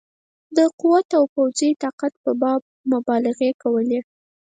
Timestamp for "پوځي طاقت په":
1.35-2.31